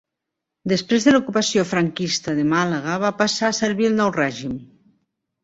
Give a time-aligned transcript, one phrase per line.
[0.71, 4.59] Després de l'ocupació franquista de Màlaga va passar a servir al nou règim.